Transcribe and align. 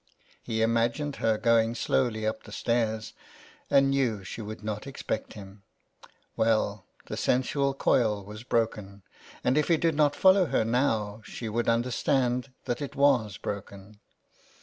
He 0.41 0.63
imagined 0.63 1.17
her 1.17 1.37
going 1.37 1.75
slowly 1.75 2.25
up 2.25 2.41
the 2.41 2.51
stairs 2.51 3.13
and 3.69 3.91
knew 3.91 4.23
she 4.23 4.41
would 4.41 4.63
not 4.63 4.87
expect 4.87 5.33
him. 5.33 5.61
Well, 6.35 6.87
the 7.05 7.15
sensual 7.15 7.75
coil 7.75 8.25
was 8.25 8.41
broken, 8.41 9.03
and 9.43 9.59
if 9.59 9.67
he 9.67 9.77
did 9.77 9.93
not 9.93 10.15
follow 10.15 10.45
her 10.47 10.65
now 10.65 11.21
she 11.23 11.47
would 11.49 11.69
understand 11.69 12.51
that 12.65 12.81
it 12.81 12.95
was 12.95 13.37
broken. 13.37 13.99